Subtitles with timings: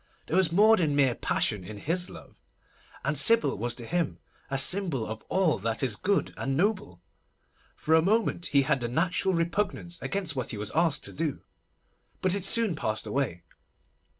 [0.25, 2.41] There was more than mere passion in his love;
[3.05, 4.17] and Sybil was to him
[4.49, 7.03] a symbol of all that is good and noble.
[7.75, 11.41] For a moment he had a natural repugnance against what he was asked to do,
[12.19, 13.43] but it soon passed away.